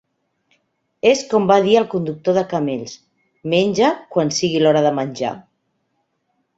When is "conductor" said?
1.91-2.37